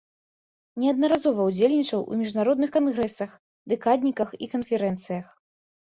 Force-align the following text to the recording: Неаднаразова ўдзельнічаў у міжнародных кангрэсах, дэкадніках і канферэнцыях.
Неаднаразова 0.83 1.41
ўдзельнічаў 1.51 2.01
у 2.11 2.19
міжнародных 2.23 2.69
кангрэсах, 2.81 3.39
дэкадніках 3.71 4.29
і 4.43 4.53
канферэнцыях. 4.59 5.27